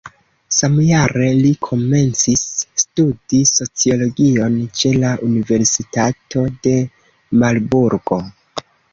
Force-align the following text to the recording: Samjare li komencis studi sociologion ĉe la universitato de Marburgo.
Samjare 0.57 1.25
li 1.41 1.49
komencis 1.65 2.45
studi 2.83 3.41
sociologion 3.49 4.55
ĉe 4.79 4.91
la 5.03 5.11
universitato 5.27 6.45
de 6.65 6.73
Marburgo. 7.43 8.19